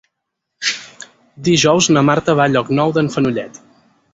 [1.49, 3.63] Dijous na Marta va a Llocnou d'en Fenollet.